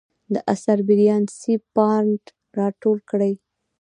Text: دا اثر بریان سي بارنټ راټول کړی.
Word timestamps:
دا 0.33 0.39
اثر 0.53 0.77
بریان 0.87 1.23
سي 1.39 1.53
بارنټ 1.75 2.23
راټول 2.59 2.97
کړی. 3.09 3.33